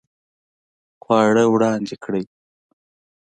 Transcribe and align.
خواړه 1.03 1.43
وړاندې 1.53 1.95
کړئ 2.03 2.23